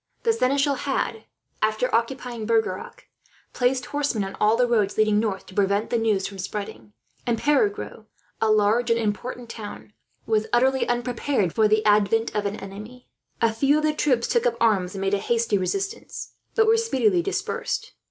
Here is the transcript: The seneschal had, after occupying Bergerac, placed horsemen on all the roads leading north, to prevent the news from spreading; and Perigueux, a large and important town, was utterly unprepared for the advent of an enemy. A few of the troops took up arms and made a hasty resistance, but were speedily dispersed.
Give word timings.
The 0.23 0.33
seneschal 0.33 0.73
had, 0.73 1.25
after 1.61 1.93
occupying 1.93 2.47
Bergerac, 2.47 3.05
placed 3.53 3.85
horsemen 3.85 4.23
on 4.23 4.35
all 4.41 4.57
the 4.57 4.65
roads 4.65 4.97
leading 4.97 5.19
north, 5.19 5.45
to 5.45 5.53
prevent 5.53 5.91
the 5.91 5.97
news 5.99 6.25
from 6.25 6.39
spreading; 6.39 6.93
and 7.27 7.37
Perigueux, 7.37 8.07
a 8.41 8.49
large 8.49 8.89
and 8.89 8.97
important 8.99 9.47
town, 9.47 9.93
was 10.25 10.47
utterly 10.51 10.87
unprepared 10.87 11.53
for 11.53 11.67
the 11.67 11.85
advent 11.85 12.33
of 12.35 12.47
an 12.47 12.55
enemy. 12.55 13.09
A 13.43 13.53
few 13.53 13.77
of 13.77 13.83
the 13.83 13.93
troops 13.93 14.27
took 14.27 14.47
up 14.47 14.57
arms 14.59 14.95
and 14.95 15.01
made 15.01 15.13
a 15.13 15.19
hasty 15.19 15.59
resistance, 15.59 16.31
but 16.55 16.65
were 16.65 16.77
speedily 16.77 17.21
dispersed. 17.21 17.93